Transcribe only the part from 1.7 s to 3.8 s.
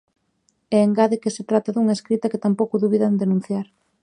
dunha escrita que tampouco dubida en denunciar.